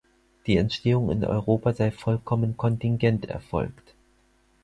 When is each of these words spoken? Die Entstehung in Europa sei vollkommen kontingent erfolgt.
Die 0.47 0.57
Entstehung 0.57 1.11
in 1.11 1.23
Europa 1.23 1.73
sei 1.73 1.91
vollkommen 1.91 2.57
kontingent 2.57 3.25
erfolgt. 3.29 3.93